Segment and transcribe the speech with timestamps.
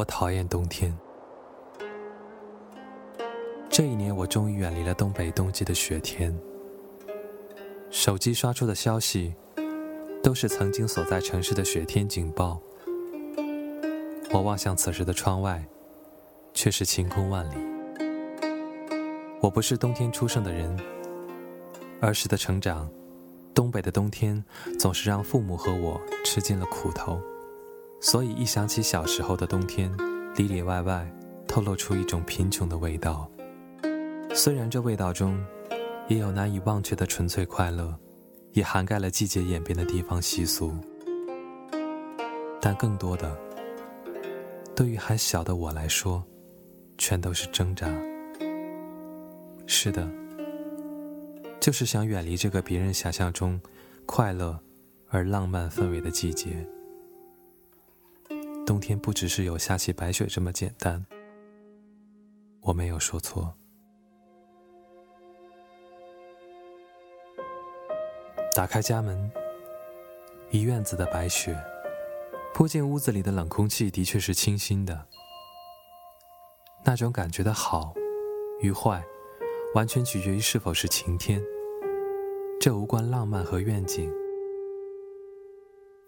[0.00, 0.96] 我讨厌冬天。
[3.68, 6.34] 这一年，我终于远离了东北冬季的雪天。
[7.90, 9.34] 手机刷出的消息，
[10.22, 12.58] 都是曾经所在城市的雪天警报。
[14.32, 15.62] 我望向此时的窗外，
[16.54, 17.56] 却是晴空万里。
[19.42, 20.74] 我不是冬天出生的人，
[22.00, 22.90] 儿时的成长，
[23.52, 24.42] 东北的冬天
[24.78, 27.20] 总是让父母和我吃尽了苦头。
[28.00, 29.94] 所以一想起小时候的冬天，
[30.34, 31.06] 里里外外
[31.46, 33.30] 透露出一种贫穷的味道。
[34.34, 35.38] 虽然这味道中
[36.08, 37.94] 也有难以忘却的纯粹快乐，
[38.52, 40.74] 也涵盖了季节演变的地方习俗，
[42.60, 43.36] 但更多的，
[44.74, 46.24] 对于还小的我来说，
[46.96, 47.86] 全都是挣扎。
[49.66, 50.08] 是的，
[51.60, 53.60] 就是想远离这个别人想象中
[54.06, 54.58] 快乐
[55.08, 56.66] 而浪漫氛围的季节。
[58.70, 61.04] 冬天不只是有下起白雪这么简单，
[62.60, 63.52] 我没有说错。
[68.54, 69.28] 打开家门，
[70.50, 71.60] 一院子的白雪
[72.54, 75.04] 扑进屋子里的冷空气的确是清新的。
[76.84, 77.92] 那种感觉的好
[78.60, 79.02] 与坏，
[79.74, 81.42] 完全取决于是否是晴天。
[82.60, 84.08] 这无关浪漫和愿景。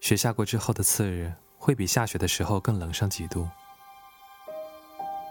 [0.01, 1.33] 雪下过之后的次日。
[1.63, 3.49] 会比下雪的时候更冷上几度。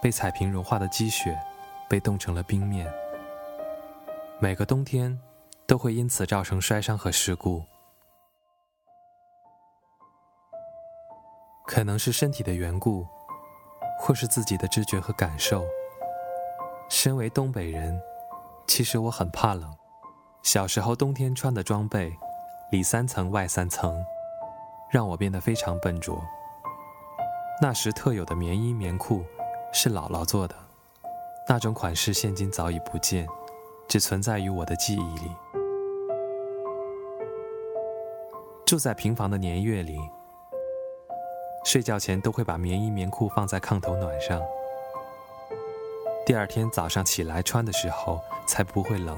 [0.02, 1.38] 被彩屏融化的积雪，
[1.90, 2.90] 被冻成了冰面。
[4.40, 5.20] 每个冬天，
[5.68, 7.62] 都会因此造成摔伤和事故。
[11.68, 13.06] 可能是身体的缘故，
[14.00, 15.66] 或是自己的知觉和感受。
[16.90, 18.02] 身为东北人，
[18.66, 19.70] 其实我很怕冷。
[20.44, 22.16] 小时候冬天穿的装备，
[22.72, 24.02] 里三层外三层。
[24.92, 26.22] 让我变得非常笨拙。
[27.62, 29.24] 那时特有的棉衣棉裤
[29.72, 30.56] 是姥姥做的，
[31.48, 33.26] 那种款式现今早已不见，
[33.88, 35.32] 只存在于我的记忆里。
[38.66, 39.98] 住在平房的年月里，
[41.64, 44.42] 睡觉前都会把棉衣棉裤放在炕头暖上，
[46.26, 49.18] 第二天早上起来穿的时候才不会冷。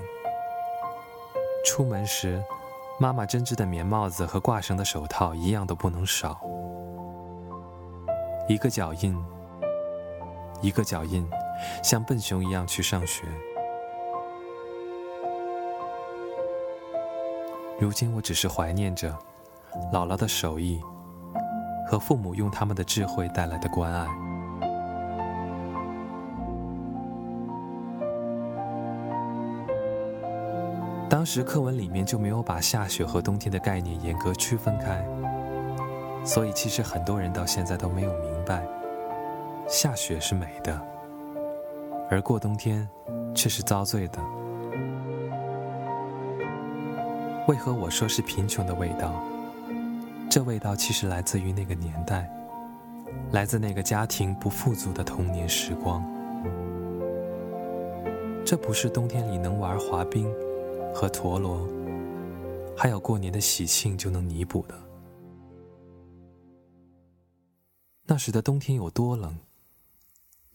[1.66, 2.44] 出门时。
[3.04, 6.40] 妈妈针织的棉帽子和挂绳的手套一样都不能少。
[8.48, 9.14] 一个脚印，
[10.62, 11.30] 一个脚印，
[11.84, 13.26] 像笨熊一样去上学。
[17.78, 19.12] 如今我只是怀念着
[19.92, 20.82] 姥姥的手艺
[21.86, 24.33] 和父母用他们的智慧带来的关爱。
[31.14, 35.06] 当时课文里面就没有把下雪和冬天的概念严格区分开，
[36.26, 38.66] 所以其实很多人到现在都没有明白，
[39.70, 40.82] 下雪是美的，
[42.10, 42.90] 而过冬天
[43.36, 44.20] 却是遭罪的。
[47.48, 49.14] 为何我说是贫穷的味道？
[50.32, 52.28] 这味道其实来自于那个年代，
[53.34, 56.04] 来自那个家庭不富足的童年时光。
[58.44, 60.28] 这不是冬天里能玩滑冰。
[60.94, 61.68] 和陀螺，
[62.78, 64.80] 还有过年的喜庆就能弥补的。
[68.06, 69.38] 那时的冬天有多冷？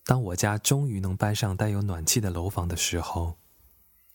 [0.04, 3.34] 当我家终于能搬上带有暖气的楼房的时候，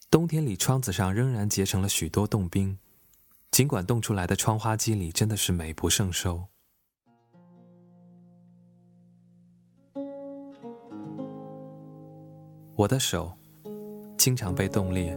[0.09, 2.78] 冬天里窗子上仍然结成了许多冻冰，
[3.51, 6.45] 尽管冻出来的窗花肌理真的是美不胜收。
[12.75, 13.31] 我的手
[14.17, 15.16] 经常被冻裂。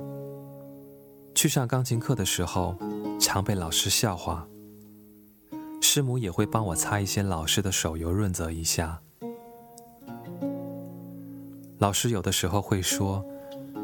[1.37, 2.75] 去上钢琴课的时候，
[3.21, 4.49] 常被老师笑话。
[5.83, 8.99] 师母也会帮我擦一些老师的手油，润泽一下。
[11.77, 13.22] 老师有的时候会说：“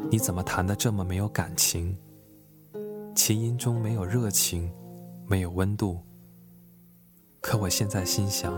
[0.09, 1.95] 你怎么弹的这么没有感情？
[3.13, 4.73] 琴音中没有热情，
[5.27, 5.99] 没有温度。”
[7.39, 8.51] 可我现在心想，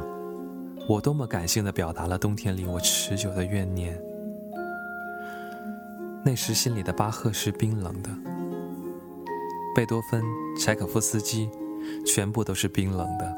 [0.88, 4.02] 我多么感性的表达了冬天里我持久的怨念。
[6.24, 8.10] 那时心里的巴赫是冰冷的。
[9.76, 10.24] 贝多芬、
[10.58, 11.50] 柴可夫斯基，
[12.06, 13.38] 全部都是冰冷的。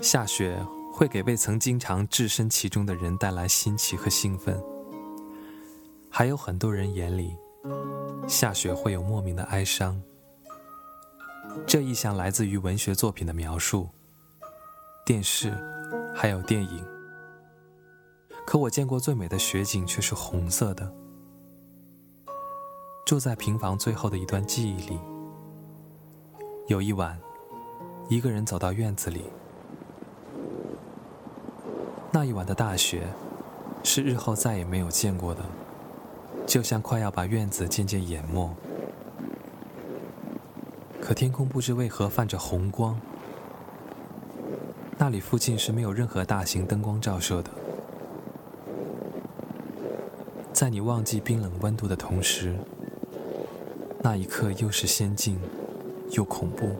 [0.00, 0.60] 下雪
[0.92, 4.60] 会给未曾经常置身其中的人带来新奇和兴奋，
[6.10, 7.36] 还有很多人眼里，
[8.26, 10.02] 下雪会有莫名的哀伤。
[11.64, 13.88] 这意象来自于文学作品的描述、
[15.06, 15.56] 电视，
[16.16, 16.84] 还有电影。
[18.44, 20.92] 可我见过最美的雪景却是红色的。
[23.12, 24.98] 住在平房最后的一段记忆里，
[26.66, 27.20] 有一晚，
[28.08, 29.26] 一个人走到院子里。
[32.10, 33.06] 那一晚的大雪，
[33.82, 35.42] 是日后再也没有见过的，
[36.46, 38.50] 就像快要把院子渐渐淹没。
[40.98, 42.98] 可天空不知为何泛着红光，
[44.96, 47.50] 那里附近是没有任何大型灯光照射的。
[50.50, 52.56] 在你忘记冰冷温度的同时，
[54.04, 55.38] 那一刻又是仙境，
[56.10, 56.74] 又恐怖。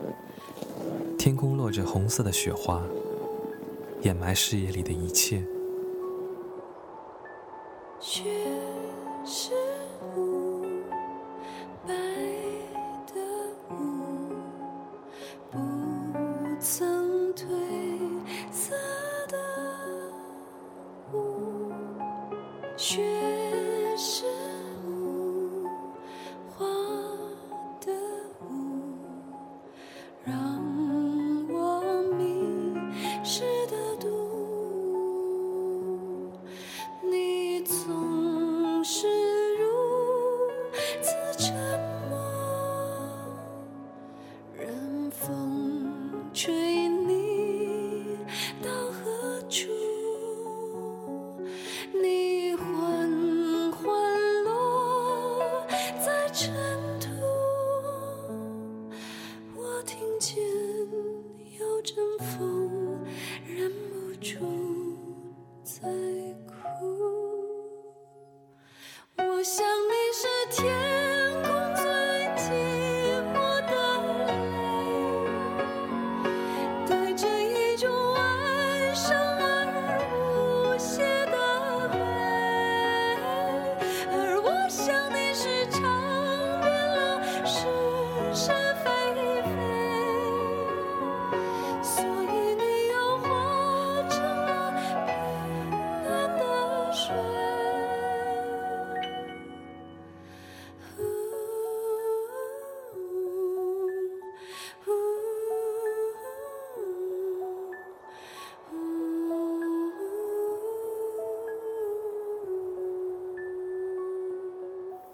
[1.17, 2.83] 天空落着红色的雪花，
[4.01, 5.41] 掩埋视野里的一切。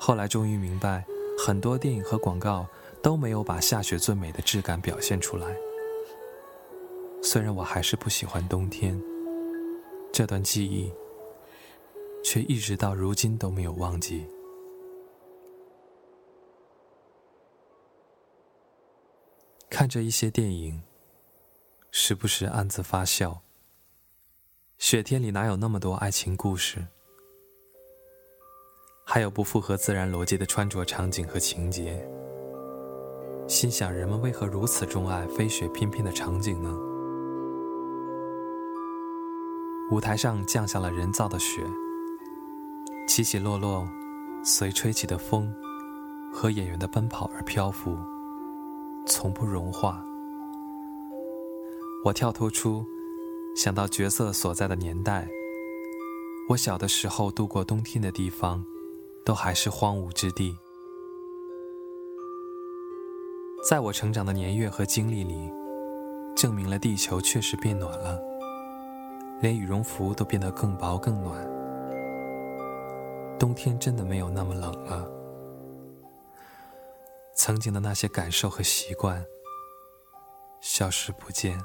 [0.09, 1.05] 后来终于明白，
[1.37, 2.67] 很多电影和广告
[2.99, 5.55] 都没有把下雪最美的质感表现出来。
[7.21, 8.99] 虽然我还是不喜欢冬天，
[10.11, 10.91] 这段记忆
[12.23, 14.25] 却一直到如今都没有忘记。
[19.69, 20.81] 看着一些电影，
[21.91, 23.43] 时不时暗自发笑。
[24.79, 26.87] 雪天里哪有那么多爱情故事？
[29.11, 32.07] 还有不符合自然逻辑的穿着场景和情节，
[33.47, 36.77] 心想人们为何如此钟爱飞雪翩翩的场景呢？
[39.89, 41.65] 舞台上降下了人造的雪，
[43.07, 43.83] 起起落落，
[44.43, 45.51] 随吹起的风
[46.31, 47.97] 和演员的奔跑而漂浮，
[49.07, 50.05] 从不融化。
[52.05, 52.85] 我跳脱出，
[53.55, 55.27] 想到角色所在的年代，
[56.47, 58.63] 我小的时候度过冬天的地方。
[59.25, 60.57] 都还是荒芜之地。
[63.67, 65.51] 在我成长的年月和经历里，
[66.35, 68.19] 证明了地球确实变暖了，
[69.41, 71.45] 连羽绒服都变得更薄更暖。
[73.37, 75.09] 冬天真的没有那么冷了。
[77.35, 79.25] 曾经的那些感受和习惯，
[80.61, 81.61] 消失不见。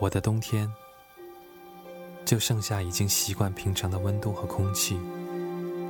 [0.00, 0.70] 我的冬天。
[2.30, 4.96] 就剩下已经习惯平常的温度和空气，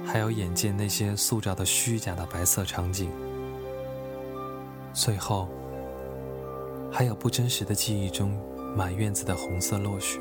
[0.07, 3.11] 还有眼见那些塑造的虚假的白色场景，
[4.95, 5.47] 最后
[6.91, 8.41] 还有不真实的记忆中
[8.75, 10.19] 满院子的红色落雪。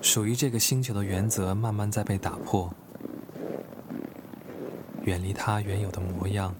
[0.00, 2.72] 属于这个星球的原则慢慢在被打破，
[5.02, 6.54] 远离它原有的模样，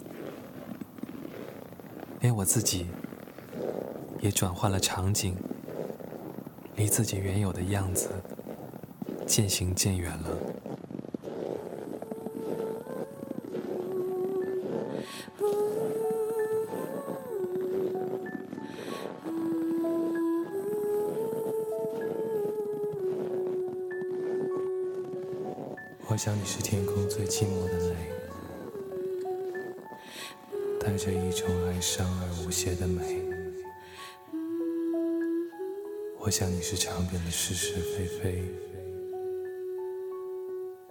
[2.21, 2.87] 连我自己。
[4.21, 5.37] 也转换了场景，
[6.77, 8.11] 离自己原有的样子
[9.27, 10.29] 渐行渐远了。
[26.11, 27.95] 我想你是天空最寂寞的美，
[30.81, 33.28] 带着一种哀伤而无邪的美。
[36.29, 38.45] 我想你是尝遍了是是非非，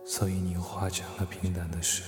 [0.03, 2.03] 所以你化成了平淡的水。